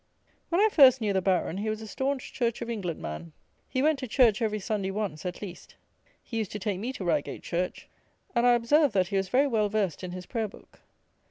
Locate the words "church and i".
7.43-8.53